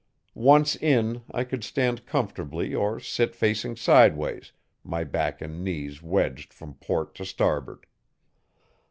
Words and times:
Once 0.33 0.75
in, 0.77 1.21
I 1.29 1.43
could 1.43 1.63
stand 1.63 2.07
comfortably 2.07 2.73
or 2.73 2.99
sit 2.99 3.35
facing 3.35 3.75
sideways, 3.75 4.51
my 4.83 5.03
back 5.03 5.43
and 5.43 5.63
knees 5.63 6.01
wedged 6.01 6.51
from 6.51 6.73
port 6.73 7.13
to 7.13 7.23
starboard. 7.23 7.85